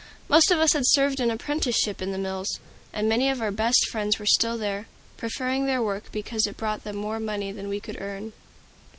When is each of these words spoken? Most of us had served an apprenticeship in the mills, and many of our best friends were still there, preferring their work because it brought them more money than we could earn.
Most 0.27 0.49
of 0.49 0.57
us 0.57 0.73
had 0.73 0.87
served 0.87 1.19
an 1.19 1.29
apprenticeship 1.29 2.01
in 2.01 2.11
the 2.11 2.17
mills, 2.17 2.59
and 2.91 3.07
many 3.07 3.29
of 3.29 3.39
our 3.39 3.51
best 3.51 3.87
friends 3.89 4.17
were 4.17 4.25
still 4.25 4.57
there, 4.57 4.87
preferring 5.15 5.67
their 5.67 5.79
work 5.83 6.11
because 6.11 6.47
it 6.47 6.57
brought 6.57 6.83
them 6.83 6.95
more 6.95 7.19
money 7.19 7.51
than 7.51 7.69
we 7.69 7.79
could 7.79 8.01
earn. 8.01 8.33